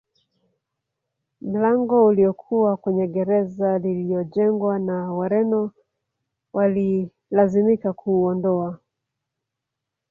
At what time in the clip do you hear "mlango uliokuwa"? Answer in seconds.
1.41-2.77